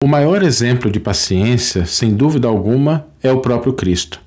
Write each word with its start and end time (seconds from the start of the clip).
O 0.00 0.06
maior 0.06 0.44
exemplo 0.44 0.92
de 0.92 1.00
paciência, 1.00 1.84
sem 1.84 2.14
dúvida 2.14 2.46
alguma, 2.46 3.08
é 3.20 3.32
o 3.32 3.40
próprio 3.40 3.72
Cristo. 3.72 4.20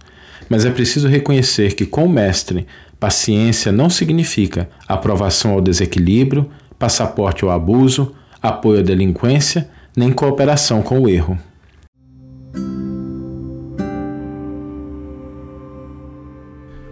Mas 0.49 0.65
é 0.65 0.69
preciso 0.69 1.07
reconhecer 1.07 1.75
que, 1.75 1.85
com 1.85 2.03
o 2.03 2.09
Mestre, 2.09 2.67
paciência 2.99 3.71
não 3.71 3.89
significa 3.89 4.69
aprovação 4.85 5.51
ao 5.51 5.61
desequilíbrio, 5.61 6.51
passaporte 6.77 7.45
ao 7.45 7.51
abuso, 7.51 8.13
apoio 8.41 8.81
à 8.81 8.83
delinquência, 8.83 9.69
nem 9.95 10.11
cooperação 10.11 10.81
com 10.81 10.99
o 10.99 11.07
erro. 11.07 11.39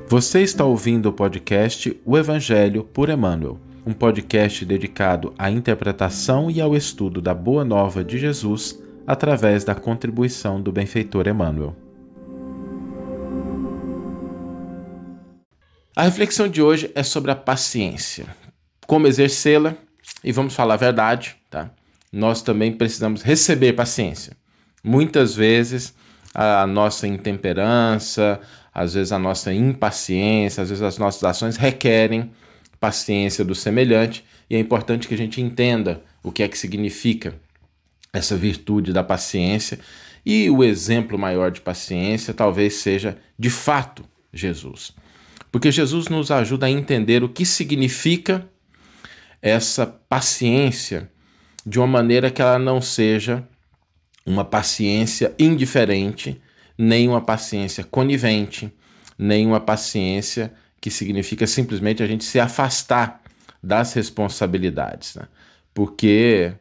Você 0.08 0.42
está 0.42 0.64
ouvindo 0.64 1.10
o 1.10 1.14
podcast 1.14 2.00
O 2.06 2.18
Evangelho 2.18 2.86
por 2.86 3.10
Emmanuel 3.10 3.60
um 3.90 3.94
podcast 3.94 4.64
dedicado 4.66 5.34
à 5.36 5.50
interpretação 5.50 6.52
e 6.52 6.62
ao 6.62 6.76
estudo 6.76 7.20
da 7.20 7.34
Boa 7.34 7.66
Nova 7.66 8.04
de 8.04 8.20
Jesus 8.20 8.80
através 9.08 9.64
da 9.64 9.74
contribuição 9.74 10.62
do 10.62 10.72
benfeitor 10.72 11.28
Emmanuel. 11.28 11.76
A 15.96 16.04
reflexão 16.04 16.48
de 16.48 16.62
hoje 16.62 16.92
é 16.94 17.02
sobre 17.02 17.32
a 17.32 17.36
paciência, 17.36 18.28
como 18.86 19.08
exercê-la 19.08 19.74
e 20.24 20.32
vamos 20.32 20.54
falar 20.54 20.76
a 20.76 20.78
verdade, 20.78 21.36
tá? 21.50 21.72
Nós 22.14 22.44
também 22.44 22.72
precisamos 22.72 23.24
receber 23.24 23.74
paciência. 23.74 24.38
Muitas 24.84 25.34
vezes 25.34 25.96
a 26.32 26.68
nossa 26.68 27.08
intemperança, 27.08 28.40
às 28.72 28.94
vezes 28.94 29.12
a 29.12 29.18
nossa 29.18 29.52
impaciência, 29.52 30.62
às 30.62 30.70
vezes 30.70 30.84
as 30.84 31.00
nossas 31.00 31.24
ações 31.24 31.58
requerem 31.58 32.32
paciência 32.80 33.44
do 33.44 33.54
semelhante, 33.54 34.24
e 34.50 34.56
é 34.56 34.60
importante 34.60 35.08
que 35.08 35.14
a 35.14 35.18
gente 35.18 35.42
entenda 35.42 36.04
o 36.24 36.32
que 36.32 36.44
é 36.44 36.48
que 36.48 36.58
significa 36.58 37.36
essa 38.12 38.36
virtude 38.36 38.92
da 38.92 39.04
paciência. 39.04 39.80
E 40.26 40.50
o 40.50 40.64
exemplo 40.64 41.18
maior 41.18 41.52
de 41.52 41.62
paciência 41.62 42.34
talvez 42.34 42.76
seja, 42.76 43.18
de 43.38 43.50
fato, 43.50 44.04
Jesus. 44.34 44.94
Porque 45.52 45.72
Jesus 45.72 46.08
nos 46.08 46.32
ajuda 46.32 46.66
a 46.66 46.72
entender 46.72 47.24
o 47.24 47.30
que 47.30 47.46
significa 47.46 48.48
essa 49.42 49.86
paciência 49.86 51.10
de 51.66 51.80
uma 51.80 51.88
maneira 51.88 52.30
que 52.30 52.42
ela 52.42 52.60
não 52.60 52.82
seja 52.82 53.48
uma 54.26 54.46
paciência 54.46 55.34
indiferente, 55.40 56.40
nem 56.78 57.08
uma 57.08 57.22
paciência 57.22 57.84
conivente, 57.84 58.72
nem 59.18 59.46
uma 59.46 59.60
paciência 59.60 60.54
que 60.82 60.90
significa 60.90 61.46
simplesmente 61.46 62.02
a 62.02 62.08
gente 62.08 62.24
se 62.24 62.40
afastar 62.40 63.22
das 63.62 63.94
responsabilidades, 63.94 65.16
né? 65.16 65.28
porque 65.74 66.54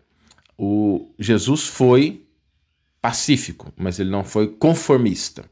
o 0.56 1.10
Jesus 1.18 1.66
foi 1.66 2.24
pacífico, 3.00 3.72
mas 3.76 3.98
ele 3.98 4.10
não 4.10 4.24
foi 4.24 4.48
conformista. 4.48 5.44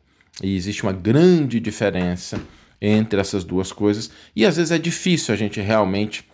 E 0.42 0.56
existe 0.56 0.82
uma 0.82 0.92
grande 0.92 1.60
diferença 1.60 2.40
entre 2.80 3.20
essas 3.20 3.44
duas 3.44 3.72
coisas, 3.72 4.10
e 4.34 4.44
às 4.44 4.56
vezes 4.56 4.70
é 4.70 4.78
difícil 4.78 5.32
a 5.32 5.36
gente 5.36 5.60
realmente 5.60 6.28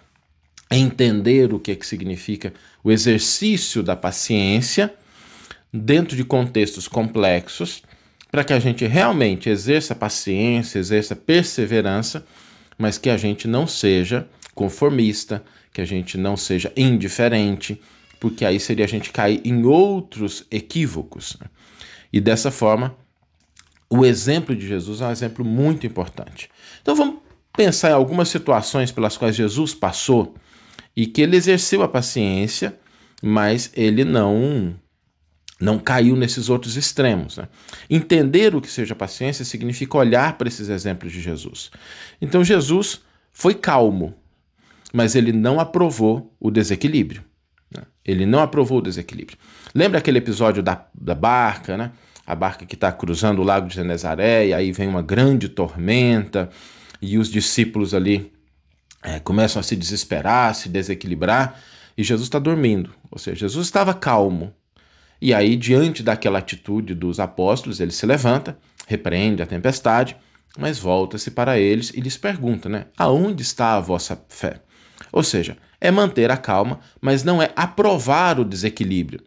entender 0.70 1.52
o 1.52 1.60
que, 1.60 1.70
é 1.70 1.74
que 1.76 1.86
significa 1.86 2.52
o 2.82 2.90
exercício 2.90 3.82
da 3.82 3.94
paciência 3.94 4.92
dentro 5.72 6.16
de 6.16 6.24
contextos 6.24 6.88
complexos 6.88 7.82
para 8.32 8.42
que 8.42 8.54
a 8.54 8.58
gente 8.58 8.86
realmente 8.86 9.50
exerça 9.50 9.94
paciência, 9.94 10.78
exerça 10.78 11.14
perseverança, 11.14 12.24
mas 12.78 12.96
que 12.96 13.10
a 13.10 13.16
gente 13.18 13.46
não 13.46 13.66
seja 13.66 14.26
conformista, 14.54 15.44
que 15.70 15.82
a 15.82 15.84
gente 15.84 16.16
não 16.16 16.34
seja 16.34 16.72
indiferente, 16.74 17.78
porque 18.18 18.46
aí 18.46 18.58
seria 18.58 18.86
a 18.86 18.88
gente 18.88 19.10
cair 19.10 19.42
em 19.44 19.66
outros 19.66 20.46
equívocos. 20.50 21.36
E 22.10 22.22
dessa 22.22 22.50
forma, 22.50 22.96
o 23.90 24.02
exemplo 24.06 24.56
de 24.56 24.66
Jesus 24.66 25.02
é 25.02 25.08
um 25.08 25.12
exemplo 25.12 25.44
muito 25.44 25.86
importante. 25.86 26.48
Então 26.80 26.96
vamos 26.96 27.16
pensar 27.54 27.90
em 27.90 27.94
algumas 27.94 28.30
situações 28.30 28.90
pelas 28.90 29.18
quais 29.18 29.36
Jesus 29.36 29.74
passou 29.74 30.34
e 30.96 31.06
que 31.06 31.20
ele 31.20 31.36
exerceu 31.36 31.82
a 31.82 31.88
paciência, 31.88 32.78
mas 33.22 33.70
ele 33.74 34.06
não 34.06 34.74
não 35.62 35.78
caiu 35.78 36.16
nesses 36.16 36.48
outros 36.48 36.76
extremos. 36.76 37.36
Né? 37.36 37.48
Entender 37.88 38.54
o 38.54 38.60
que 38.60 38.68
seja 38.68 38.96
paciência 38.96 39.44
significa 39.44 39.96
olhar 39.96 40.36
para 40.36 40.48
esses 40.48 40.68
exemplos 40.68 41.12
de 41.12 41.20
Jesus. 41.20 41.70
Então, 42.20 42.42
Jesus 42.42 43.00
foi 43.32 43.54
calmo, 43.54 44.12
mas 44.92 45.14
ele 45.14 45.32
não 45.32 45.60
aprovou 45.60 46.34
o 46.40 46.50
desequilíbrio. 46.50 47.22
Né? 47.70 47.84
Ele 48.04 48.26
não 48.26 48.40
aprovou 48.40 48.78
o 48.78 48.82
desequilíbrio. 48.82 49.38
Lembra 49.72 50.00
aquele 50.00 50.18
episódio 50.18 50.64
da, 50.64 50.84
da 50.92 51.14
barca, 51.14 51.76
né? 51.76 51.92
A 52.26 52.34
barca 52.34 52.66
que 52.66 52.74
está 52.74 52.90
cruzando 52.90 53.40
o 53.40 53.44
lago 53.44 53.68
de 53.68 53.74
Genezaré, 53.74 54.48
e 54.48 54.54
aí 54.54 54.70
vem 54.72 54.88
uma 54.88 55.02
grande 55.02 55.48
tormenta, 55.48 56.50
e 57.00 57.18
os 57.18 57.28
discípulos 57.28 57.94
ali 57.94 58.32
é, 59.02 59.18
começam 59.18 59.58
a 59.58 59.62
se 59.62 59.74
desesperar, 59.74 60.50
a 60.50 60.54
se 60.54 60.68
desequilibrar, 60.68 61.60
e 61.96 62.02
Jesus 62.04 62.26
está 62.26 62.38
dormindo. 62.38 62.94
Ou 63.10 63.18
seja, 63.18 63.40
Jesus 63.40 63.66
estava 63.66 63.92
calmo, 63.92 64.54
e 65.24 65.32
aí, 65.32 65.54
diante 65.54 66.02
daquela 66.02 66.40
atitude 66.40 66.96
dos 66.96 67.20
apóstolos, 67.20 67.78
ele 67.78 67.92
se 67.92 68.04
levanta, 68.04 68.58
repreende 68.88 69.40
a 69.40 69.46
tempestade, 69.46 70.16
mas 70.58 70.80
volta-se 70.80 71.30
para 71.30 71.60
eles 71.60 71.92
e 71.94 72.00
lhes 72.00 72.16
pergunta, 72.16 72.68
né? 72.68 72.86
Aonde 72.98 73.40
está 73.40 73.76
a 73.76 73.80
vossa 73.80 74.20
fé? 74.28 74.60
Ou 75.12 75.22
seja, 75.22 75.56
é 75.80 75.92
manter 75.92 76.28
a 76.32 76.36
calma, 76.36 76.80
mas 77.00 77.22
não 77.22 77.40
é 77.40 77.52
aprovar 77.54 78.40
o 78.40 78.44
desequilíbrio. 78.44 79.20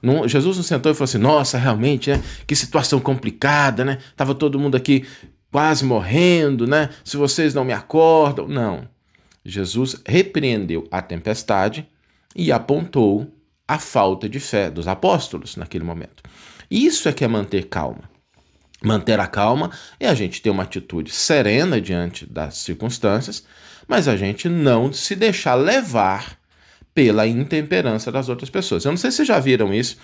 Não, 0.00 0.26
Jesus 0.26 0.56
não 0.56 0.64
sentou 0.64 0.90
e 0.90 0.94
falou 0.94 1.04
assim: 1.04 1.18
Nossa, 1.18 1.58
realmente, 1.58 2.08
né? 2.08 2.22
Que 2.46 2.56
situação 2.56 2.98
complicada, 2.98 3.84
né? 3.84 3.98
Tava 4.16 4.34
todo 4.34 4.58
mundo 4.58 4.74
aqui 4.74 5.04
quase 5.50 5.84
morrendo, 5.84 6.66
né? 6.66 6.88
Se 7.04 7.18
vocês 7.18 7.52
não 7.52 7.62
me 7.62 7.74
acordam. 7.74 8.48
Não. 8.48 8.88
Jesus 9.44 9.96
repreendeu 10.06 10.88
a 10.90 11.02
tempestade 11.02 11.86
e 12.34 12.50
apontou 12.50 13.30
a 13.72 13.78
falta 13.78 14.28
de 14.28 14.38
fé 14.38 14.70
dos 14.70 14.86
apóstolos 14.86 15.56
naquele 15.56 15.84
momento. 15.84 16.22
Isso 16.70 17.08
é 17.08 17.12
que 17.12 17.24
é 17.24 17.28
manter 17.28 17.68
calma. 17.68 18.10
Manter 18.82 19.18
a 19.18 19.26
calma 19.26 19.70
é 19.98 20.08
a 20.08 20.14
gente 20.14 20.42
ter 20.42 20.50
uma 20.50 20.64
atitude 20.64 21.10
serena 21.10 21.80
diante 21.80 22.26
das 22.26 22.58
circunstâncias, 22.58 23.44
mas 23.88 24.08
a 24.08 24.16
gente 24.16 24.48
não 24.48 24.92
se 24.92 25.14
deixar 25.14 25.54
levar 25.54 26.36
pela 26.94 27.26
intemperança 27.26 28.12
das 28.12 28.28
outras 28.28 28.50
pessoas. 28.50 28.84
Eu 28.84 28.90
não 28.90 28.98
sei 28.98 29.10
se 29.10 29.18
vocês 29.18 29.28
já 29.28 29.38
viram 29.38 29.72
isso, 29.72 29.96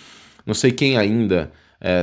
não 0.46 0.54
sei 0.54 0.72
quem 0.72 0.96
ainda 0.96 1.52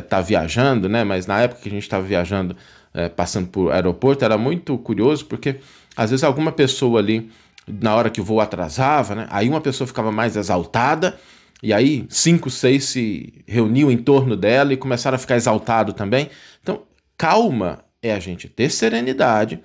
está 0.04 0.20
é, 0.20 0.24
viajando, 0.24 0.88
né? 0.88 1.04
Mas 1.04 1.26
na 1.26 1.42
época 1.42 1.62
que 1.62 1.70
a 1.70 1.72
gente 1.72 1.84
estava 1.84 2.06
viajando, 2.06 2.56
é, 2.94 3.10
passando 3.10 3.48
por 3.48 3.72
aeroporto, 3.72 4.24
era 4.24 4.38
muito 4.38 4.78
curioso 4.78 5.26
porque 5.26 5.60
às 5.98 6.12
vezes 6.12 6.24
alguma 6.24 6.52
pessoa 6.52 7.00
ali, 7.00 7.32
na 7.68 7.96
hora 7.96 8.10
que 8.12 8.22
o 8.22 8.24
voo 8.24 8.40
atrasava, 8.40 9.16
né? 9.16 9.28
Aí 9.32 9.50
uma 9.50 9.62
pessoa 9.62 9.88
ficava 9.88 10.12
mais 10.12 10.36
exaltada 10.36 11.18
e 11.64 11.74
aí, 11.74 12.06
cinco, 12.10 12.50
seis 12.50 12.86
se 12.86 13.44
reuniu 13.48 13.90
em 13.90 13.98
torno 13.98 14.36
dela 14.36 14.74
e 14.74 14.78
começaram 14.78 15.16
a 15.16 15.20
ficar 15.20 15.36
exaltado 15.36 15.94
também. 15.94 16.30
Então, 16.62 16.84
calma 17.18 17.84
é 18.02 18.14
a 18.14 18.20
gente 18.20 18.48
ter 18.48 18.70
serenidade, 18.70 19.60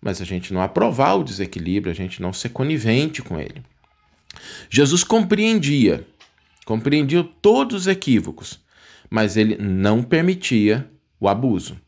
mas 0.00 0.20
a 0.20 0.24
gente 0.24 0.52
não 0.52 0.60
aprovar 0.60 1.14
o 1.14 1.24
desequilíbrio, 1.24 1.92
a 1.92 1.94
gente 1.94 2.20
não 2.20 2.32
ser 2.32 2.48
conivente 2.48 3.22
com 3.22 3.38
ele. 3.38 3.62
Jesus 4.68 5.04
compreendia, 5.04 6.06
compreendia 6.64 7.22
todos 7.40 7.82
os 7.82 7.86
equívocos, 7.86 8.60
mas 9.08 9.36
ele 9.36 9.56
não 9.56 10.02
permitia 10.02 10.90
o 11.20 11.28
abuso. 11.28 11.78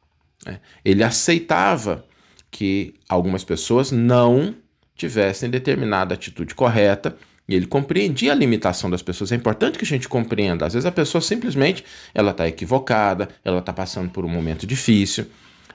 Né? 0.47 0.61
Ele 0.85 1.03
aceitava 1.03 2.07
que 2.51 2.95
algumas 3.09 3.43
pessoas 3.43 3.91
não 3.91 4.55
tivessem 4.95 5.51
determinada 5.51 6.15
atitude 6.15 6.55
correta 6.55 7.17
e 7.49 7.55
ele 7.55 7.67
compreendia 7.67 8.33
a 8.33 8.35
limitação 8.35 8.91
das 8.91 9.03
pessoas. 9.03 9.31
É 9.31 9.37
importante 9.37 9.79
que 9.79 9.85
a 9.85 9.89
gente 9.89 10.09
compreenda. 10.09 10.67
Às 10.67 10.75
vezes 10.75 10.87
a 10.87 10.93
pessoa 10.93 11.21
simplesmente 11.21 11.85
ela 12.13 12.33
está 12.33 12.49
equivocada, 12.49 13.29
ela 13.45 13.61
está 13.61 13.73
passando 13.73 14.11
por 14.11 14.25
um 14.25 14.29
momento 14.29 14.67
difícil, 14.67 15.27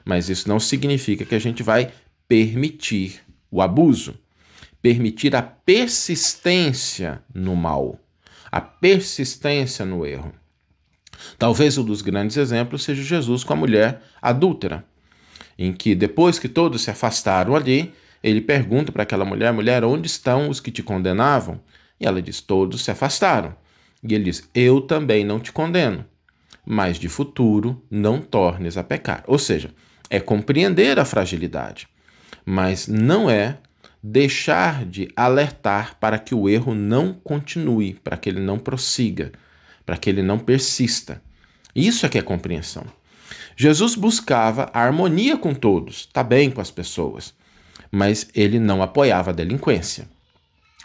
mas 0.04 0.30
isso 0.30 0.50
não 0.50 0.60
significa 0.60 1.24
que 1.24 1.36
a 1.36 1.40
gente 1.40 1.64
vai 1.64 1.92
permitir 2.28 3.22
o 3.50 3.62
abuso, 3.62 4.16
permitir 4.82 5.36
a 5.36 5.42
persistência 5.42 7.22
no 7.34 7.56
mal, 7.56 8.00
a 8.52 8.60
persistência 8.60 9.86
no 9.86 10.06
erro. 10.06 10.34
Talvez 11.38 11.78
um 11.78 11.84
dos 11.84 12.02
grandes 12.02 12.38
exemplos 12.38 12.84
seja 12.84 13.04
Jesus 13.04 13.44
com 13.44 13.54
a 13.54 13.56
mulher 13.56 14.02
adúltera, 14.22 14.84
em 15.58 15.72
que 15.72 15.94
depois 15.94 16.40
que 16.40 16.50
todos 16.50 16.82
se 16.82 16.90
afastaram 16.90 17.56
ali, 17.56 17.94
ele 18.24 18.42
pergunta 18.42 18.92
para 18.92 19.04
aquela 19.04 19.26
mulher: 19.26 19.52
mulher, 19.52 19.84
onde 19.84 20.08
estão 20.08 20.50
os 20.50 20.60
que 20.60 20.72
te 20.72 20.84
condenavam? 20.84 21.60
E 22.00 22.06
ela 22.06 22.22
diz: 22.22 22.42
todos 22.42 22.84
se 22.84 22.92
afastaram. 22.92 23.56
E 24.04 24.14
ele 24.14 24.26
diz: 24.26 24.50
eu 24.54 24.82
também 24.82 25.24
não 25.24 25.40
te 25.40 25.52
condeno, 25.52 26.06
mas 26.66 26.98
de 26.98 27.10
futuro 27.10 27.84
não 27.90 28.22
tornes 28.22 28.78
a 28.78 28.84
pecar. 28.84 29.24
Ou 29.28 29.40
seja, 29.40 29.72
é 30.10 30.20
compreender 30.20 31.00
a 31.00 31.06
fragilidade, 31.06 31.88
mas 32.46 32.88
não 32.88 33.30
é 33.30 33.58
deixar 34.04 34.84
de 34.86 35.08
alertar 35.16 35.98
para 36.00 36.18
que 36.18 36.34
o 36.34 36.50
erro 36.50 36.74
não 36.74 37.14
continue, 37.14 37.94
para 37.94 38.18
que 38.18 38.30
ele 38.30 38.40
não 38.40 38.58
prossiga, 38.58 39.32
para 39.86 39.98
que 39.98 40.10
ele 40.10 40.24
não 40.24 40.40
persista. 40.40 41.22
Isso 41.76 42.06
é 42.06 42.10
que 42.10 42.18
é 42.18 42.22
compreensão. 42.22 42.84
Jesus 43.56 43.96
buscava 43.96 44.70
a 44.74 44.82
harmonia 44.82 45.38
com 45.38 45.54
todos, 45.54 46.08
está 46.08 46.24
bem 46.24 46.50
com 46.50 46.60
as 46.60 46.72
pessoas, 46.72 47.34
mas 47.92 48.28
ele 48.34 48.60
não 48.60 48.82
apoiava 48.82 49.32
a 49.32 49.34
delinquência. 49.34 50.08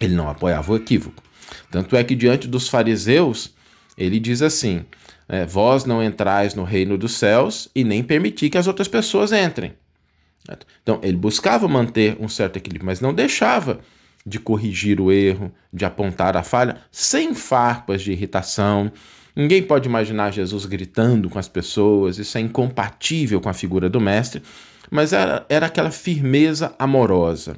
Ele 0.01 0.15
não 0.15 0.29
apoiava 0.29 0.73
o 0.73 0.77
equívoco. 0.77 1.23
Tanto 1.71 1.97
é 1.97 2.03
que 2.03 2.15
diante 2.15 2.49
dos 2.49 2.69
fariseus, 2.69 3.55
ele 3.97 4.19
diz 4.19 4.43
assim: 4.43 4.85
é, 5.29 5.47
Vós 5.47 5.85
não 5.85 6.03
entrais 6.03 6.55
no 6.55 6.65
reino 6.65 6.99
dos 6.99 7.15
céus 7.15 7.69
e 7.75 7.85
nem 7.85 8.03
permitir 8.03 8.51
que 8.51 8.59
as 8.59 8.67
outras 8.67 8.89
pessoas 8.89 9.33
entrem. 9.33 9.73
Então, 10.83 11.01
ele 11.03 11.17
buscava 11.17 11.67
manter 11.67 12.17
um 12.21 12.29
certo 12.29 12.57
equilíbrio, 12.57 12.87
mas 12.87 13.01
não 13.01 13.13
deixava 13.13 13.81
de 14.25 14.39
corrigir 14.39 15.01
o 15.01 15.11
erro, 15.11 15.53
de 15.73 15.85
apontar 15.85 16.37
a 16.37 16.43
falha, 16.43 16.79
sem 16.91 17.35
farpas 17.35 18.03
de 18.03 18.13
irritação. 18.13 18.93
Ninguém 19.35 19.63
pode 19.63 19.89
imaginar 19.89 20.33
Jesus 20.33 20.67
gritando 20.67 21.29
com 21.29 21.39
as 21.39 21.49
pessoas, 21.49 22.19
isso 22.19 22.37
é 22.39 22.41
incompatível 22.41 23.41
com 23.41 23.49
a 23.49 23.55
figura 23.55 23.89
do 23.89 24.01
Mestre, 24.01 24.43
mas 24.91 25.13
era, 25.13 25.45
era 25.49 25.67
aquela 25.67 25.91
firmeza 25.91 26.75
amorosa. 26.79 27.57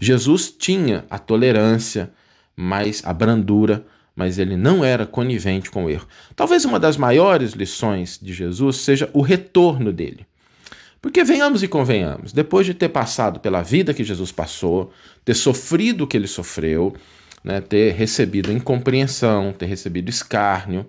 Jesus 0.00 0.50
tinha 0.50 1.04
a 1.08 1.18
tolerância, 1.18 2.10
mas 2.56 3.02
a 3.04 3.12
brandura, 3.12 3.86
mas 4.14 4.38
ele 4.38 4.56
não 4.56 4.84
era 4.84 5.06
conivente 5.06 5.70
com 5.70 5.84
o 5.84 5.90
erro. 5.90 6.08
Talvez 6.34 6.64
uma 6.64 6.80
das 6.80 6.96
maiores 6.96 7.52
lições 7.52 8.18
de 8.20 8.32
Jesus 8.32 8.78
seja 8.78 9.10
o 9.12 9.20
retorno 9.20 9.92
dele. 9.92 10.26
Porque 11.00 11.22
venhamos 11.22 11.62
e 11.62 11.68
convenhamos, 11.68 12.32
depois 12.32 12.66
de 12.66 12.74
ter 12.74 12.88
passado 12.88 13.38
pela 13.38 13.62
vida 13.62 13.94
que 13.94 14.02
Jesus 14.02 14.32
passou, 14.32 14.92
ter 15.24 15.34
sofrido 15.34 16.04
o 16.04 16.06
que 16.06 16.16
ele 16.16 16.26
sofreu, 16.26 16.96
né, 17.44 17.60
ter 17.60 17.94
recebido 17.94 18.50
incompreensão, 18.50 19.52
ter 19.52 19.66
recebido 19.66 20.08
escárnio, 20.08 20.84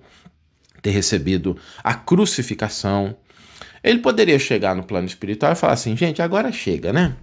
ter 0.81 0.89
recebido 0.89 1.55
a 1.83 1.93
crucificação, 1.93 3.15
ele 3.83 3.99
poderia 3.99 4.39
chegar 4.39 4.75
no 4.75 4.83
plano 4.83 5.07
espiritual 5.07 5.51
e 5.51 5.55
falar 5.55 5.73
assim: 5.73 5.95
gente, 5.95 6.21
agora 6.21 6.51
chega, 6.51 6.91
né? 6.91 7.15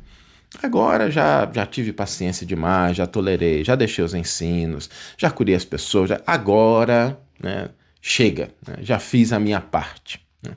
Agora 0.63 1.11
já, 1.11 1.51
já 1.53 1.67
tive 1.67 1.93
paciência 1.93 2.47
demais, 2.47 2.97
já 2.97 3.07
tolerei, 3.07 3.65
já 3.65 3.75
deixei 3.75 4.05
os 4.05 4.15
ensinos, 4.15 4.89
já 5.19 5.31
curei 5.31 5.55
as 5.55 5.65
pessoas, 5.65 6.11
já, 6.11 6.21
agora 6.27 7.19
né, 7.43 7.71
chega, 8.01 8.51
né, 8.67 8.77
já 8.81 8.99
fiz 8.99 9.33
a 9.33 9.41
minha 9.41 9.61
parte. 9.61 10.21
Né, 10.43 10.53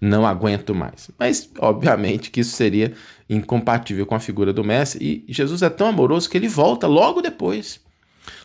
não 0.00 0.26
aguento 0.26 0.74
mais. 0.74 1.10
Mas, 1.18 1.50
obviamente, 1.58 2.30
que 2.30 2.40
isso 2.40 2.56
seria 2.56 2.92
incompatível 3.28 4.04
com 4.06 4.14
a 4.14 4.20
figura 4.20 4.52
do 4.52 4.64
Mestre, 4.64 5.24
e 5.28 5.32
Jesus 5.32 5.62
é 5.62 5.70
tão 5.70 5.88
amoroso 5.88 6.28
que 6.28 6.36
ele 6.36 6.48
volta 6.48 6.86
logo 6.86 7.20
depois. 7.20 7.80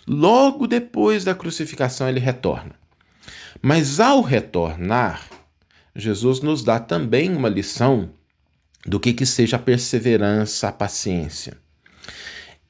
Logo 0.07 0.67
depois 0.67 1.23
da 1.23 1.35
crucificação, 1.35 2.07
ele 2.07 2.19
retorna. 2.19 2.71
Mas 3.61 3.99
ao 3.99 4.21
retornar, 4.21 5.23
Jesus 5.97 6.41
nos 6.41 6.63
dá 6.63 6.79
também 6.79 7.35
uma 7.35 7.49
lição 7.49 8.11
do 8.85 8.99
que, 8.99 9.11
que 9.11 9.25
seja 9.25 9.55
a 9.55 9.59
perseverança, 9.59 10.67
a 10.67 10.71
paciência. 10.71 11.57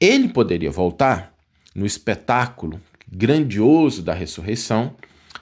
Ele 0.00 0.28
poderia 0.28 0.70
voltar 0.70 1.34
no 1.74 1.84
espetáculo 1.84 2.80
grandioso 3.06 4.02
da 4.02 4.14
ressurreição 4.14 4.96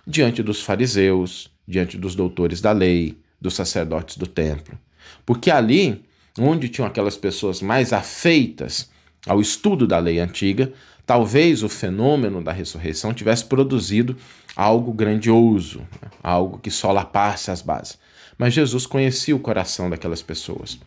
diante 0.05 0.43
dos 0.43 0.61
fariseus, 0.61 1.49
diante 1.67 1.97
dos 1.97 2.17
doutores 2.17 2.61
da 2.61 2.73
lei, 2.73 3.17
dos 3.41 3.55
sacerdotes 3.55 4.17
do 4.17 4.27
templo. 4.27 4.77
Porque 5.25 5.51
ali, 5.51 6.05
onde 6.39 6.69
tinham 6.69 6.89
aquelas 6.89 7.17
pessoas 7.17 7.63
mais 7.63 7.93
afeitas 7.93 8.91
ao 9.27 9.41
estudo 9.41 9.87
da 9.87 9.99
lei 9.99 10.19
antiga, 10.19 10.73
talvez 11.07 11.63
o 11.63 11.69
fenômeno 11.69 12.43
da 12.43 12.53
ressurreição 12.53 13.15
tivesse 13.15 13.45
produzido 13.45 14.17
algo 14.57 14.93
grandioso, 14.93 15.87
algo 16.23 16.59
que 16.59 16.71
só 16.71 16.91
lapasse 16.91 17.51
as 17.51 17.63
bases. 17.63 17.99
Mas 18.37 18.53
Jesus 18.53 18.85
conhecia 18.85 19.37
o 19.37 19.41
coração 19.41 19.89
daquelas 19.89 20.21
pessoas. 20.21 20.79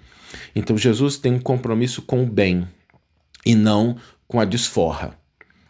Então 0.55 0.77
Jesus 0.77 1.17
tem 1.17 1.33
um 1.33 1.39
compromisso 1.39 2.01
com 2.01 2.23
o 2.23 2.27
bem 2.27 2.67
e 3.45 3.55
não 3.55 3.95
com 4.27 4.39
a 4.39 4.45
desforra, 4.45 5.17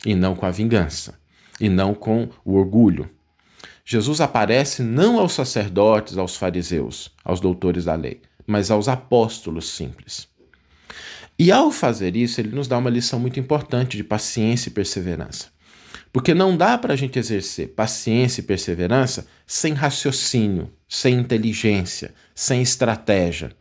e 0.06 0.16
não 0.16 0.36
com 0.36 0.46
a 0.46 0.52
vingança, 0.52 1.18
e 1.62 1.70
não 1.70 1.94
com 1.94 2.30
o 2.44 2.56
orgulho. 2.58 3.10
Jesus 3.86 4.20
aparece 4.20 4.84
não 4.84 5.20
aos 5.20 5.34
sacerdotes, 5.34 6.18
aos 6.18 6.36
fariseus, 6.36 7.12
aos 7.24 7.40
doutores 7.40 7.86
da 7.86 7.96
lei, 7.96 8.22
mas 8.46 8.70
aos 8.70 8.88
apóstolos 8.88 9.70
simples. 9.70 10.28
E 11.40 11.54
ao 11.54 11.72
fazer 11.72 12.18
isso, 12.18 12.42
ele 12.42 12.54
nos 12.54 12.68
dá 12.68 12.78
uma 12.78 12.90
lição 12.90 13.18
muito 13.18 13.40
importante 13.40 13.96
de 13.96 14.04
paciência 14.04 14.68
e 14.68 14.74
perseverança. 14.74 15.48
Porque 16.12 16.34
não 16.34 16.58
dá 16.58 16.78
para 16.78 16.94
a 16.94 16.98
gente 16.98 17.18
exercer 17.18 17.70
paciência 17.70 18.42
e 18.42 18.44
perseverança 18.44 19.26
sem 19.48 19.74
raciocínio, 19.74 20.70
sem 20.88 21.16
inteligência, 21.16 22.14
sem 22.36 22.62
estratégia. 22.62 23.54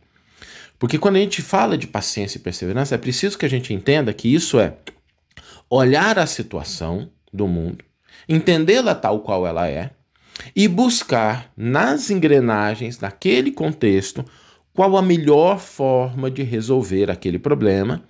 Porque 0.77 0.97
quando 0.97 1.15
a 1.15 1.19
gente 1.19 1.41
fala 1.41 1.77
de 1.77 1.87
paciência 1.87 2.37
e 2.37 2.41
perseverança, 2.41 2.95
é 2.95 2.97
preciso 2.97 3.37
que 3.37 3.45
a 3.45 3.49
gente 3.49 3.73
entenda 3.73 4.13
que 4.13 4.33
isso 4.33 4.59
é 4.59 4.75
olhar 5.69 6.19
a 6.19 6.25
situação 6.25 7.09
do 7.31 7.47
mundo, 7.47 7.85
entendê-la 8.27 8.95
tal 8.95 9.21
qual 9.21 9.47
ela 9.47 9.69
é 9.69 9.91
e 10.55 10.67
buscar 10.67 11.51
nas 11.55 12.09
engrenagens, 12.09 12.99
naquele 12.99 13.51
contexto, 13.51 14.25
qual 14.79 14.95
a 14.95 15.01
melhor 15.01 15.59
forma 15.59 16.31
de 16.31 16.41
resolver 16.41 17.11
aquele 17.11 17.37
problema, 17.37 18.01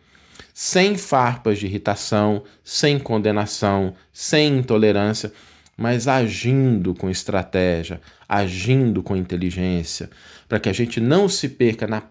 sem 0.54 0.96
farpas 0.96 1.58
de 1.58 1.66
irritação, 1.66 2.44
sem 2.64 3.00
condenação, 3.00 3.96
sem 4.14 4.60
intolerância, 4.60 5.34
mas 5.76 6.08
agindo 6.08 6.94
com 6.94 7.10
estratégia, 7.10 8.00
agindo 8.28 9.02
com 9.02 9.16
inteligência, 9.16 10.12
para 10.48 10.60
que 10.60 10.70
a 10.70 10.72
gente 10.72 11.02
não 11.02 11.28
se 11.28 11.50
perca 11.50 11.88
na 11.88 12.04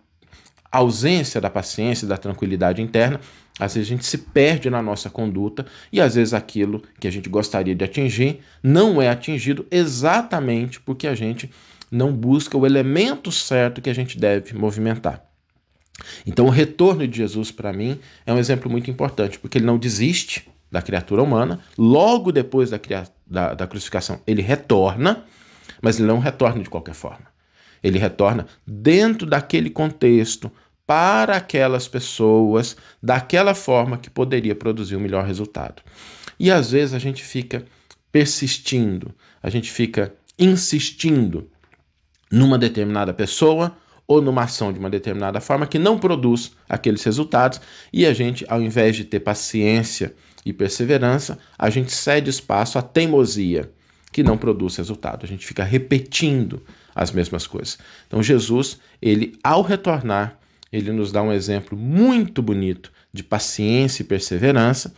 ausência 0.73 1.41
da 1.41 1.49
paciência 1.49 2.05
e 2.05 2.09
da 2.09 2.17
tranquilidade 2.17 2.83
interna. 2.83 3.21
Às 3.61 3.77
vezes 3.77 3.89
a 3.89 3.95
gente 3.95 4.07
se 4.07 4.19
perde 4.19 4.69
na 4.69 4.83
nossa 4.83 5.09
conduta 5.09 5.67
e 5.93 6.01
às 6.01 6.17
vezes 6.17 6.35
aquilo 6.35 6.83
que 6.99 7.07
a 7.07 7.13
gente 7.13 7.29
gostaria 7.29 7.77
de 7.77 7.85
atingir 7.85 8.41
não 8.61 9.01
é 9.01 9.09
atingido 9.09 9.65
exatamente 9.71 10.81
porque 10.81 11.07
a 11.07 11.15
gente 11.15 11.49
não 11.91 12.13
busca 12.13 12.57
o 12.57 12.67
elemento 12.67 13.31
certo 13.33 13.81
que 13.81 13.91
a 13.91 13.95
gente 13.95 14.19
deve 14.19 14.55
movimentar. 14.55 15.25
Então, 16.27 16.47
o 16.47 16.51
retorno 16.51 17.07
de 17.07 17.19
Jesus, 17.19 17.51
para 17.51 17.73
mim, 17.73 17.99
é 18.25 18.33
um 18.33 18.39
exemplo 18.39 18.71
muito 18.71 18.91
importante, 18.91 19.39
porque 19.39 19.59
ele 19.59 19.67
não 19.67 19.79
desiste 19.79 20.49
da 20.71 20.83
criatura 20.83 21.23
humana, 21.23 21.61
logo 21.77 22.31
depois 22.31 22.71
da, 22.71 22.79
da, 23.27 23.55
da 23.55 23.67
crucificação, 23.67 24.21
ele 24.27 24.43
retorna, 24.43 25.25
mas 25.83 25.99
ele 25.99 26.07
não 26.07 26.19
retorna 26.19 26.63
de 26.63 26.71
qualquer 26.71 26.95
forma. 26.95 27.27
Ele 27.83 27.99
retorna 27.99 28.47
dentro 28.67 29.27
daquele 29.27 29.71
contexto, 29.71 30.51
para 30.89 31.37
aquelas 31.37 31.87
pessoas, 31.87 32.75
daquela 33.03 33.55
forma 33.55 33.99
que 33.99 34.09
poderia 34.09 34.55
produzir 34.55 34.97
o 34.97 34.99
um 34.99 35.03
melhor 35.03 35.23
resultado. 35.23 35.83
E 36.41 36.51
às 36.51 36.71
vezes 36.71 36.95
a 36.95 36.99
gente 36.99 37.23
fica 37.23 37.67
persistindo, 38.11 39.15
a 39.43 39.51
gente 39.51 39.71
fica 39.71 40.15
insistindo 40.39 41.51
numa 42.31 42.59
determinada 42.59 43.13
pessoa 43.13 43.77
ou 44.07 44.23
numa 44.23 44.45
ação 44.45 44.73
de 44.73 44.79
uma 44.79 44.89
determinada 44.89 45.41
forma 45.41 45.67
que 45.67 45.79
não 45.79 45.99
produz 45.99 46.53
aqueles 46.69 47.05
resultados 47.05 47.61
e 47.93 48.07
a 48.07 48.15
gente, 48.15 48.45
ao 48.49 48.63
invés 48.63 48.97
de 48.97 49.05
ter 49.05 49.21
paciência 49.21 50.15
e 50.47 50.53
perseverança, 50.53 51.39
a 51.59 51.69
gente 51.69 51.93
cede 51.93 52.31
espaço 52.31 52.79
à 52.79 52.83
teimosia 52.83 53.71
que 54.11 54.23
não 54.23 54.39
produz 54.39 54.77
resultado. 54.77 55.25
A 55.25 55.29
gente 55.29 55.47
fica 55.47 55.63
repetindo 55.63 56.63
as 56.95 57.13
mesmas 57.13 57.47
coisas. 57.47 57.79
Então 58.07 58.23
Jesus, 58.23 58.79
ele 59.01 59.39
ao 59.45 59.63
retornar, 59.63 60.39
ele 60.73 60.91
nos 60.91 61.13
dá 61.13 61.23
um 61.23 61.33
exemplo 61.33 61.77
muito 61.77 62.43
bonito 62.43 62.91
de 63.13 63.23
paciência 63.23 64.03
e 64.03 64.07
perseverança, 64.07 64.95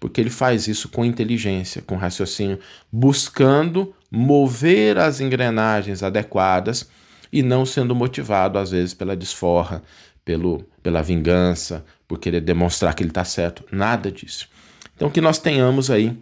porque 0.00 0.20
ele 0.20 0.30
faz 0.30 0.68
isso 0.68 0.88
com 0.88 1.04
inteligência, 1.04 1.82
com 1.82 1.96
raciocínio, 1.96 2.58
buscando 2.90 3.94
mover 4.14 4.96
as 4.96 5.20
engrenagens 5.20 6.02
adequadas 6.02 6.88
e 7.32 7.42
não 7.42 7.66
sendo 7.66 7.94
motivado, 7.94 8.58
às 8.58 8.70
vezes, 8.70 8.94
pela 8.94 9.16
desforra, 9.16 9.82
pelo, 10.24 10.64
pela 10.82 11.02
vingança, 11.02 11.84
por 12.06 12.18
querer 12.18 12.40
demonstrar 12.40 12.94
que 12.94 13.02
ele 13.02 13.10
está 13.10 13.24
certo. 13.24 13.64
Nada 13.72 14.12
disso. 14.12 14.48
Então, 14.94 15.10
que 15.10 15.20
nós 15.20 15.38
tenhamos 15.38 15.90
aí 15.90 16.16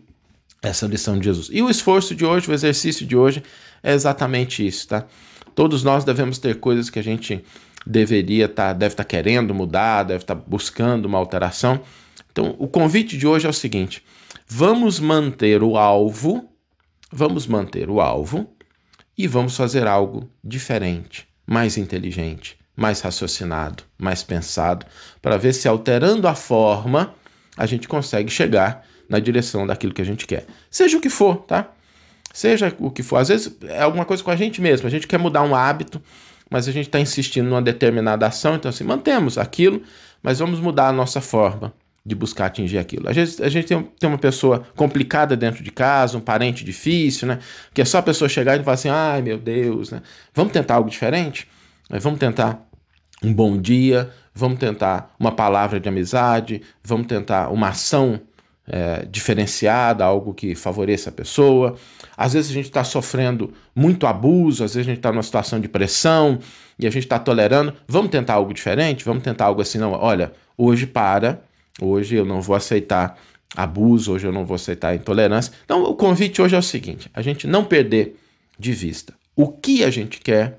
essa 0.63 0.87
lição 0.87 1.19
de 1.19 1.27
Jesus. 1.27 1.49
E 1.53 1.61
o 1.61 1.69
esforço 1.69 2.15
de 2.15 2.25
hoje, 2.25 2.51
o 2.51 2.55
exercício 2.55 3.07
de 3.07 3.15
hoje, 3.15 3.43
é 3.83 3.93
exatamente 3.93 4.67
isso, 4.67 4.89
tá? 4.89 5.05
Todos 5.55 5.85
nós 5.85 6.03
devemos 6.03 6.39
ter 6.39 6.59
coisas 6.61 6.89
que 6.89 6.99
a 6.99 7.03
gente 7.03 7.45
deveria 7.87 8.47
estar, 8.47 8.69
tá, 8.69 8.73
deve 8.73 8.95
estar 8.95 9.05
tá 9.05 9.09
querendo 9.09 9.55
mudar, 9.55 10.05
deve 10.05 10.23
estar 10.23 10.35
tá 10.35 10.43
buscando 10.47 11.05
uma 11.05 11.19
alteração. 11.19 11.81
Então, 12.31 12.57
o 12.59 12.67
convite 12.67 13.19
de 13.19 13.27
hoje 13.27 13.47
é 13.47 13.51
o 13.51 13.53
seguinte: 13.53 14.03
vamos 14.49 14.99
manter 14.99 15.63
o 15.63 15.77
alvo 15.77 16.52
vamos 17.13 17.47
manter 17.47 17.91
o 17.91 18.01
alvo 18.01 18.51
e 19.17 19.29
vamos 19.29 19.55
fazer 19.55 19.87
algo 19.87 20.31
diferente, 20.43 21.29
mais 21.47 21.77
inteligente, 21.77 22.57
mais 22.75 23.01
raciocinado, 23.03 23.85
mais 23.99 24.23
pensado, 24.23 24.87
para 25.21 25.37
ver 25.37 25.53
se 25.53 25.69
alterando 25.69 26.27
a 26.27 26.35
forma 26.35 27.15
a 27.57 27.67
gente 27.67 27.87
consegue 27.87 28.31
chegar 28.31 28.87
na 29.07 29.19
direção 29.19 29.67
daquilo 29.67 29.93
que 29.93 30.01
a 30.01 30.07
gente 30.07 30.27
quer. 30.27 30.47
Seja 30.71 30.97
o 30.97 31.01
que 31.01 31.11
for, 31.11 31.37
tá? 31.43 31.71
Seja 32.33 32.75
o 32.79 32.91
que 32.91 33.03
for. 33.03 33.19
Às 33.19 33.29
vezes 33.29 33.55
é 33.65 33.83
alguma 33.83 34.07
coisa 34.07 34.25
com 34.25 34.31
a 34.31 34.37
gente 34.37 34.63
mesmo. 34.63 34.87
A 34.87 34.91
gente 34.91 35.07
quer 35.07 35.19
mudar 35.19 35.43
um 35.43 35.55
hábito, 35.55 36.03
mas 36.49 36.67
a 36.67 36.73
gente 36.73 36.87
está 36.87 36.99
insistindo 36.99 37.47
numa 37.47 37.61
determinada 37.61 38.27
ação. 38.27 38.55
Então, 38.55 38.71
assim, 38.71 38.85
mantemos 38.85 39.37
aquilo, 39.37 39.83
mas 40.23 40.39
vamos 40.39 40.61
mudar 40.61 40.89
a 40.89 40.93
nossa 40.93 41.21
forma 41.21 41.75
de 42.05 42.15
buscar 42.15 42.47
atingir 42.47 42.79
aquilo. 42.79 43.09
Às 43.09 43.17
vezes 43.17 43.41
a 43.41 43.49
gente 43.49 43.69
tem, 43.69 43.83
tem 43.83 44.09
uma 44.09 44.19
pessoa 44.19 44.65
complicada 44.75 45.37
dentro 45.37 45.63
de 45.63 45.71
casa, 45.71 46.19
um 46.19 46.21
parente 46.21 46.65
difícil, 46.65 47.29
né? 47.29 47.39
Que 47.73 47.81
é 47.81 47.85
só 47.85 47.99
a 47.99 48.03
pessoa 48.03 48.29
chegar 48.29 48.59
e 48.59 48.63
falar 48.63 48.75
assim: 48.75 48.89
ai 48.89 49.23
meu 49.23 49.39
Deus, 49.39 49.91
né? 49.91 50.03
Vamos 50.35 50.53
tentar 50.53 50.75
algo 50.75 50.91
diferente? 50.91 51.47
Vamos 51.89 52.19
tentar 52.19 52.69
um 53.23 53.33
bom 53.33 53.61
dia, 53.61 54.11
vamos 54.35 54.59
tentar 54.59 55.15
uma 55.19 55.31
palavra 55.31 55.79
de 55.79 55.89
amizade, 55.89 56.63
vamos 56.83 57.07
tentar 57.07 57.51
uma 57.51 57.69
ação 57.69 58.21
é, 58.67 59.07
diferenciada, 59.09 60.05
algo 60.05 60.35
que 60.35 60.55
favoreça 60.57 61.11
a 61.11 61.13
pessoa. 61.13 61.77
Às 62.17 62.33
vezes 62.33 62.51
a 62.51 62.55
gente 62.55 62.67
está 62.67 62.83
sofrendo 62.83 63.53
muito 63.75 64.07
abuso, 64.07 64.65
às 64.65 64.75
vezes 64.75 64.89
a 64.89 64.91
gente 64.91 64.99
está 64.99 65.13
numa 65.13 65.23
situação 65.23 65.61
de 65.61 65.69
pressão 65.69 66.41
e 66.79 66.87
a 66.87 66.91
gente 66.91 67.05
está 67.05 67.19
tolerando. 67.19 67.75
Vamos 67.87 68.11
tentar 68.11 68.35
algo 68.35 68.53
diferente? 68.53 69.05
Vamos 69.05 69.23
tentar 69.23 69.45
algo 69.47 69.63
assim, 69.63 69.79
não? 69.79 69.93
Olha, 69.93 70.33
hoje 70.57 70.87
para 70.87 71.43
Hoje 71.81 72.17
eu 72.17 72.25
não 72.25 72.41
vou 72.41 72.55
aceitar 72.55 73.19
abuso, 73.57 74.13
hoje 74.13 74.27
eu 74.27 74.33
não 74.33 74.45
vou 74.45 74.55
aceitar 74.55 74.95
intolerância. 74.95 75.53
Então, 75.65 75.83
o 75.85 75.95
convite 75.95 76.41
hoje 76.41 76.55
é 76.55 76.59
o 76.59 76.63
seguinte: 76.63 77.11
a 77.15 77.23
gente 77.23 77.47
não 77.47 77.65
perder 77.65 78.19
de 78.59 78.73
vista 78.73 79.15
o 79.35 79.49
que 79.49 79.83
a 79.83 79.91
gente 79.91 80.21
quer, 80.21 80.59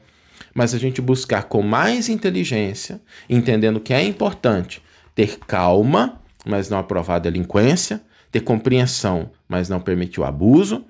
mas 0.53 0.73
a 0.73 0.77
gente 0.77 1.01
buscar 1.01 1.43
com 1.43 1.61
mais 1.61 2.09
inteligência, 2.09 3.01
entendendo 3.29 3.79
que 3.79 3.93
é 3.93 4.03
importante 4.03 4.81
ter 5.15 5.37
calma, 5.39 6.21
mas 6.45 6.69
não 6.69 6.79
aprovar 6.79 7.15
a 7.15 7.19
delinquência, 7.19 8.01
ter 8.31 8.41
compreensão, 8.41 9.31
mas 9.47 9.69
não 9.69 9.79
permitir 9.79 10.19
o 10.19 10.23
abuso, 10.23 10.83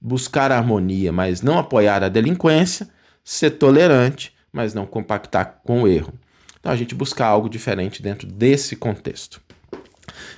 buscar 0.00 0.50
a 0.50 0.56
harmonia, 0.56 1.12
mas 1.12 1.42
não 1.42 1.58
apoiar 1.58 2.02
a 2.02 2.08
delinquência, 2.08 2.88
ser 3.22 3.50
tolerante, 3.50 4.32
mas 4.50 4.72
não 4.72 4.86
compactar 4.86 5.60
com 5.62 5.82
o 5.82 5.88
erro. 5.88 6.14
Então, 6.58 6.72
a 6.72 6.76
gente 6.76 6.94
buscar 6.94 7.26
algo 7.26 7.48
diferente 7.48 8.02
dentro 8.02 8.26
desse 8.26 8.74
contexto. 8.74 9.40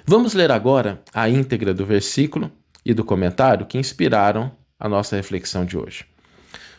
Vamos 0.07 0.35
ler 0.35 0.51
agora 0.51 1.03
a 1.13 1.29
íntegra 1.29 1.73
do 1.73 1.85
versículo 1.85 2.51
e 2.85 2.95
do 2.95 3.05
comentário 3.05 3.67
que 3.67 3.79
inspiraram 3.79 4.53
a 4.79 4.89
nossa 4.89 5.17
reflexão 5.17 5.65
de 5.65 5.77
hoje. 5.77 6.05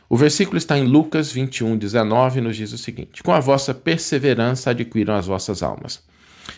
O 0.10 0.18
versículo 0.18 0.58
está 0.58 0.78
em 0.78 0.86
Lucas 0.86 1.32
21, 1.32 1.78
19 1.78 2.40
e 2.40 2.42
nos 2.42 2.58
diz 2.58 2.74
o 2.74 2.78
seguinte: 2.78 3.24
Com 3.24 3.32
a 3.32 3.40
vossa 3.40 3.74
perseverança 3.74 4.72
adquiram 4.72 5.16
as 5.16 5.26
vossas 5.26 5.64
almas. 5.64 6.04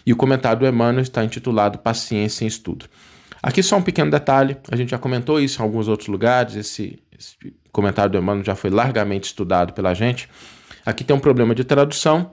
E 0.05 0.12
o 0.12 0.15
comentário 0.15 0.62
do 0.62 0.67
Emmanuel 0.67 1.03
está 1.03 1.24
intitulado 1.24 1.77
Paciência 1.77 2.45
em 2.45 2.48
Estudo. 2.48 2.86
Aqui 3.43 3.62
só 3.62 3.77
um 3.77 3.81
pequeno 3.81 4.10
detalhe, 4.10 4.57
a 4.72 4.75
gente 4.75 4.89
já 4.91 4.98
comentou 4.98 5.39
isso 5.39 5.62
em 5.62 5.65
alguns 5.65 5.88
outros 5.88 6.07
lugares, 6.07 6.55
esse, 6.55 7.03
esse 7.17 7.36
comentário 7.72 8.12
do 8.12 8.17
Emmanuel 8.17 8.45
já 8.45 8.55
foi 8.55 8.69
largamente 8.69 9.25
estudado 9.25 9.74
pela 9.74 9.93
gente. 9.93 10.29
Aqui 10.86 11.03
tem 11.03 11.15
um 11.15 11.19
problema 11.19 11.53
de 11.53 11.63
tradução, 11.63 12.31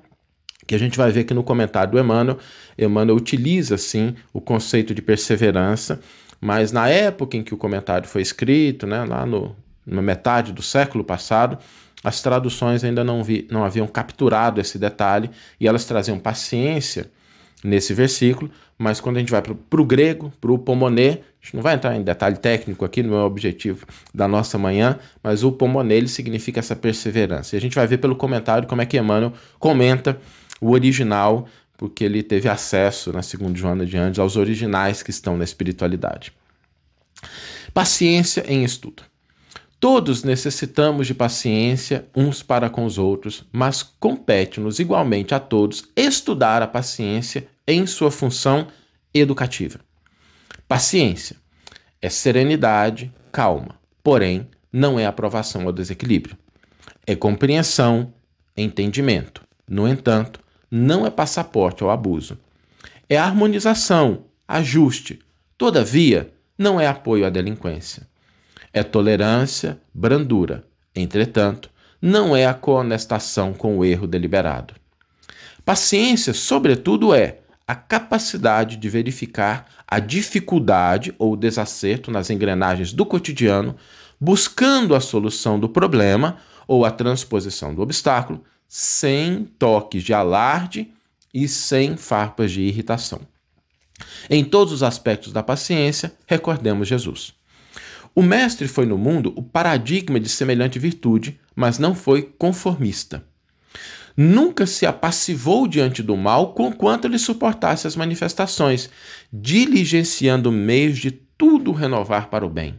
que 0.71 0.75
a 0.77 0.79
gente 0.79 0.97
vai 0.97 1.11
ver 1.11 1.25
que 1.25 1.35
no 1.35 1.43
comentário 1.43 1.91
do 1.91 1.99
Emmanuel, 1.99 2.39
Emmanuel 2.79 3.17
utiliza 3.17 3.77
sim 3.77 4.15
o 4.33 4.41
conceito 4.41 4.95
de 4.95 5.03
perseverança, 5.03 5.99
mas 6.41 6.71
na 6.71 6.89
época 6.89 7.37
em 7.37 7.43
que 7.43 7.53
o 7.53 7.57
comentário 7.57 8.07
foi 8.07 8.23
escrito, 8.23 8.87
né, 8.87 9.05
lá 9.05 9.27
no, 9.27 9.57
na 9.85 10.00
metade 10.00 10.53
do 10.53 10.62
século 10.62 11.03
passado, 11.03 11.59
as 12.05 12.23
traduções 12.23 12.85
ainda 12.85 13.03
não, 13.03 13.25
vi, 13.25 13.49
não 13.50 13.65
haviam 13.65 13.89
capturado 13.89 14.61
esse 14.61 14.79
detalhe 14.79 15.29
e 15.59 15.67
elas 15.67 15.85
traziam 15.87 16.21
paciência 16.21 17.11
nesse 17.65 17.93
versículo, 17.93 18.49
mas 18.79 19.00
quando 19.00 19.17
a 19.17 19.19
gente 19.19 19.33
vai 19.33 19.43
para 19.43 19.81
o 19.81 19.85
grego, 19.85 20.33
para 20.41 20.53
o 20.53 20.59
pomonê, 20.59 21.19
a 21.43 21.45
gente 21.45 21.57
não 21.57 21.62
vai 21.62 21.75
entrar 21.75 21.97
em 21.97 22.03
detalhe 22.05 22.37
técnico 22.37 22.85
aqui, 22.85 23.03
não 23.03 23.17
é 23.17 23.23
o 23.23 23.27
objetivo 23.27 23.85
da 24.15 24.29
nossa 24.29 24.57
manhã, 24.57 25.00
mas 25.21 25.43
o 25.43 25.50
pomonê 25.50 25.97
ele 25.97 26.09
significa 26.09 26.61
essa 26.61 26.77
perseverança. 26.77 27.57
E 27.57 27.59
a 27.59 27.61
gente 27.61 27.75
vai 27.75 27.89
ver 27.89 27.99
pelo 27.99 28.15
comentário 28.15 28.69
como 28.69 28.81
é 28.81 28.87
que 28.87 28.97
Emmanuel 28.97 29.33
comenta 29.59 30.17
o 30.61 30.71
original, 30.71 31.47
porque 31.76 32.05
ele 32.05 32.23
teve 32.23 32.49
acesso, 32.49 33.12
na 33.12 33.23
segunda 33.23 33.59
Joana 33.59 33.87
de 33.87 33.97
Andes, 33.97 34.19
aos 34.19 34.37
originais 34.37 35.02
que 35.02 35.11
estão 35.11 35.37
na 35.37 35.45
espiritualidade. 35.45 36.33
Paciência 37.73 38.45
em 38.47 38.64
estudo. 38.64 39.02
Todos 39.79 40.23
necessitamos 40.23 41.07
de 41.07 41.14
paciência 41.14 42.07
uns 42.14 42.43
para 42.43 42.69
com 42.69 42.85
os 42.85 42.99
outros, 42.99 43.47
mas 43.50 43.83
compete-nos 43.83 44.79
igualmente 44.79 45.35
a 45.35 45.40
todos 45.40 45.85
estudar 45.97 46.62
a 46.62 46.67
paciência 46.67 47.49
em 47.67 47.87
sua 47.87 48.11
função 48.11 48.67
educativa. 49.14 49.81
Paciência 50.69 51.37
é 52.02 52.11
serenidade, 52.11 53.11
calma, 53.33 53.76
porém 54.02 54.47
não 54.71 55.00
é 55.00 55.07
aprovação 55.07 55.62
ao 55.62 55.73
desequilíbrio. 55.73 56.37
É 57.07 57.17
compreensão, 57.17 58.12
entendimento. 58.55 59.43
No 59.67 59.88
entanto, 59.88 60.40
não 60.71 61.07
é 61.07 61.11
passaporte 61.11 61.83
ao 61.83 61.91
abuso. 61.91 62.39
É 63.09 63.19
harmonização, 63.19 64.25
ajuste. 64.47 65.19
Todavia, 65.59 66.33
não 66.57 66.81
é 66.81 66.87
apoio 66.87 67.27
à 67.27 67.31
delinquência. 67.31 68.07
É 68.73 68.83
tolerância, 68.83 69.81
brandura. 69.93 70.65
Entretanto, 70.95 71.71
não 72.00 72.37
é 72.37 72.47
a 72.47 72.55
coonestação 72.55 73.53
com 73.53 73.79
o 73.79 73.85
erro 73.85 74.07
deliberado. 74.07 74.75
Paciência, 75.65 76.33
sobretudo, 76.33 77.12
é 77.15 77.39
a 77.67 77.75
capacidade 77.75 78.77
de 78.77 78.89
verificar 78.89 79.67
a 79.87 79.99
dificuldade 79.99 81.15
ou 81.19 81.37
desacerto 81.37 82.11
nas 82.11 82.31
engrenagens 82.31 82.93
do 82.93 83.05
cotidiano, 83.05 83.77
buscando 84.21 84.95
a 84.95 85.00
solução 85.00 85.59
do 85.59 85.69
problema 85.69 86.37
ou 86.67 86.85
a 86.85 86.91
transposição 86.91 87.75
do 87.75 87.83
obstáculo, 87.83 88.45
sem 88.73 89.49
toques 89.59 90.05
de 90.05 90.15
alarde 90.15 90.93
e 91.35 91.49
sem 91.49 91.97
farpas 91.97 92.53
de 92.53 92.61
irritação. 92.61 93.21
Em 94.31 94.45
todos 94.45 94.73
os 94.73 94.85
aspectos 94.85 95.33
da 95.33 95.43
paciência, 95.43 96.15
recordemos 96.25 96.87
Jesus. 96.87 97.35
O 98.15 98.23
Mestre 98.23 98.69
foi 98.69 98.87
no 98.87 98.97
mundo 98.97 99.33
o 99.35 99.43
paradigma 99.43 100.21
de 100.21 100.29
semelhante 100.29 100.79
virtude, 100.79 101.41
mas 101.57 101.81
não 101.81 101.97
foi 101.97 102.23
conformista. 102.23 103.25
Nunca 104.17 104.65
se 104.67 104.87
apassivou 104.87 105.67
diante 105.67 106.00
do 106.00 106.17
mal, 106.17 106.55
conquanto 106.55 107.07
ele 107.07 107.19
suportasse 107.19 107.89
as 107.89 107.97
manifestações, 107.97 108.89
diligenciando 109.33 110.53
meios 110.53 110.99
de 110.99 111.11
tudo 111.11 111.73
renovar 111.73 112.29
para 112.29 112.47
o 112.47 112.50
bem. 112.50 112.79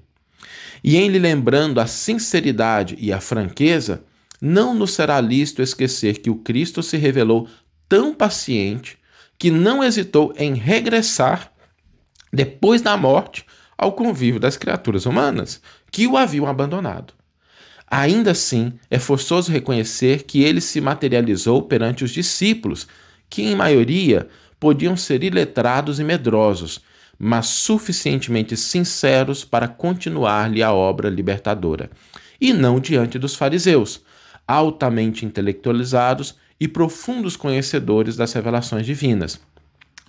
E 0.82 0.96
em 0.96 1.10
lhe 1.10 1.20
lembrando 1.20 1.82
a 1.82 1.86
sinceridade 1.86 2.96
e 2.98 3.12
a 3.12 3.20
franqueza, 3.20 4.06
não 4.42 4.74
nos 4.74 4.94
será 4.94 5.22
lícito 5.22 5.62
esquecer 5.62 6.18
que 6.18 6.30
o 6.32 6.36
Cristo 6.36 6.82
se 6.82 6.98
revelou 6.98 7.48
tão 7.88 8.14
paciente 8.14 8.98
que 9.38 9.52
não 9.52 9.84
hesitou 9.84 10.34
em 10.36 10.56
regressar 10.56 11.52
depois 12.34 12.82
da 12.82 12.98
morte 12.98 13.46
ao 13.78 13.94
convívio 13.94 14.40
das 14.40 14.58
criaturas 14.58 15.06
humanas 15.06 15.62
que 15.92 16.08
o 16.08 16.18
haviam 16.18 16.48
abandonado. 16.48 17.14
Ainda 17.88 18.32
assim, 18.32 18.74
é 18.90 18.98
forçoso 18.98 19.52
reconhecer 19.52 20.24
que 20.24 20.44
ele 20.44 20.62
se 20.62 20.80
materializou 20.80 21.64
perante 21.64 22.04
os 22.04 22.12
discípulos, 22.12 22.88
que 23.30 23.42
em 23.44 23.56
maioria 23.56 24.30
podiam 24.60 24.96
ser 24.96 25.24
iletrados 25.24 26.00
e 26.00 26.04
medrosos, 26.04 26.80
mas 27.20 27.48
suficientemente 27.48 28.56
sinceros 28.56 29.44
para 29.44 29.68
continuar-lhe 29.68 30.64
a 30.64 30.72
obra 30.72 31.10
libertadora, 31.10 31.92
e 32.40 32.54
não 32.54 32.80
diante 32.80 33.20
dos 33.20 33.36
fariseus, 33.36 34.02
altamente 34.48 35.26
intelectualizados 35.26 36.36
e 36.60 36.68
profundos 36.68 37.36
conhecedores 37.36 38.16
das 38.16 38.34
revelações 38.34 38.86
divinas, 38.86 39.40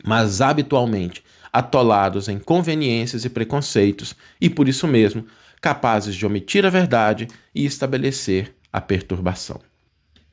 mas 0.05 0.41
habitualmente 0.41 1.23
atolados 1.53 2.29
em 2.29 2.39
conveniências 2.39 3.25
e 3.25 3.31
preconceitos 3.31 4.17
e, 4.41 4.49
por 4.49 4.69
isso 4.69 4.87
mesmo, 4.87 5.27
capazes 5.61 6.15
de 6.15 6.27
omitir 6.27 6.65
a 6.65 6.71
verdade 6.71 7.29
e 7.55 7.65
estabelecer 7.65 8.55
a 8.73 8.81
perturbação. 8.81 9.61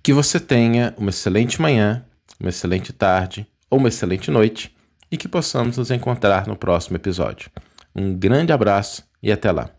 Que 0.01 0.13
você 0.13 0.39
tenha 0.39 0.93
uma 0.97 1.09
excelente 1.09 1.61
manhã, 1.61 2.05
uma 2.39 2.49
excelente 2.49 2.93
tarde 2.93 3.45
ou 3.69 3.79
uma 3.79 3.89
excelente 3.89 4.31
noite 4.31 4.75
e 5.11 5.17
que 5.17 5.27
possamos 5.27 5.77
nos 5.77 5.91
encontrar 5.91 6.47
no 6.47 6.55
próximo 6.55 6.95
episódio. 6.95 7.51
Um 7.95 8.15
grande 8.15 8.53
abraço 8.53 9.03
e 9.21 9.31
até 9.31 9.51
lá! 9.51 9.69